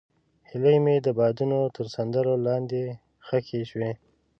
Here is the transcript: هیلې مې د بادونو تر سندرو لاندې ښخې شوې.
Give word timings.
هیلې 0.49 0.75
مې 0.83 0.95
د 1.05 1.07
بادونو 1.17 1.59
تر 1.75 1.85
سندرو 1.95 2.33
لاندې 2.47 2.83
ښخې 3.25 3.61
شوې. 3.69 3.91